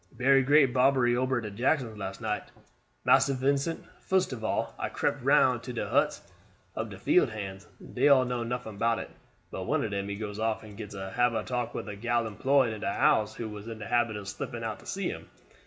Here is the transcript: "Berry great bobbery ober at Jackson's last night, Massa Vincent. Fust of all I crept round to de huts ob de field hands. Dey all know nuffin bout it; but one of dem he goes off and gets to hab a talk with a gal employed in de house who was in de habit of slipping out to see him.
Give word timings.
"Berry 0.13 0.41
great 0.41 0.73
bobbery 0.73 1.15
ober 1.15 1.39
at 1.45 1.53
Jackson's 1.53 1.95
last 1.95 2.21
night, 2.21 2.45
Massa 3.05 3.35
Vincent. 3.35 3.83
Fust 3.99 4.33
of 4.33 4.43
all 4.43 4.73
I 4.79 4.89
crept 4.89 5.23
round 5.23 5.61
to 5.61 5.73
de 5.73 5.87
huts 5.87 6.23
ob 6.75 6.89
de 6.89 6.97
field 6.97 7.29
hands. 7.29 7.67
Dey 7.93 8.07
all 8.07 8.25
know 8.25 8.41
nuffin 8.41 8.79
bout 8.79 8.97
it; 8.97 9.11
but 9.51 9.65
one 9.67 9.83
of 9.83 9.91
dem 9.91 10.09
he 10.09 10.15
goes 10.15 10.39
off 10.39 10.63
and 10.63 10.75
gets 10.75 10.95
to 10.95 11.11
hab 11.11 11.35
a 11.35 11.43
talk 11.43 11.75
with 11.75 11.87
a 11.87 11.95
gal 11.95 12.25
employed 12.25 12.73
in 12.73 12.81
de 12.81 12.91
house 12.91 13.35
who 13.35 13.47
was 13.47 13.67
in 13.67 13.77
de 13.77 13.85
habit 13.85 14.15
of 14.15 14.27
slipping 14.27 14.63
out 14.63 14.79
to 14.79 14.87
see 14.87 15.07
him. 15.07 15.29